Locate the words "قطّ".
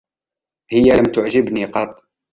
1.65-2.07